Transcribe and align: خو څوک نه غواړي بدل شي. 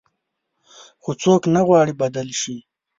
خو 1.01 1.11
څوک 1.23 1.41
نه 1.55 1.61
غواړي 1.67 1.93
بدل 2.01 2.27
شي. 2.41 2.57